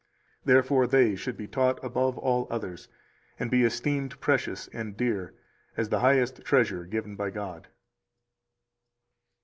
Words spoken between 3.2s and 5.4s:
and be esteemed precious and dear,